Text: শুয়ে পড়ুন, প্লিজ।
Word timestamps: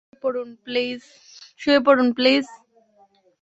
শুয়ে 1.59 1.79
পড়ুন, 1.85 2.07
প্লিজ। 2.15 2.45